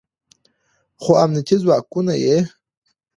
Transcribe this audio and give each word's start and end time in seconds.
خو 1.01 1.11
امنیتي 1.23 1.55
ځواکونه 1.63 2.13
یې 2.23 2.37